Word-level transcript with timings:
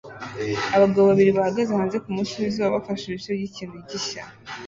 Abagabo 0.75 1.05
babiri 1.11 1.31
bahagaze 1.37 1.71
hanze 1.79 1.97
kumunsi 2.03 2.39
wizuba 2.41 2.75
bafashe 2.75 3.03
ibice 3.07 3.29
byikintu 3.37 3.77
gishya 3.89 4.23